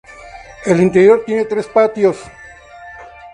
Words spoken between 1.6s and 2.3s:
patios.